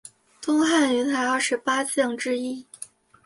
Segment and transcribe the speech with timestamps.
[0.41, 2.65] 东汉云台二十八将之一。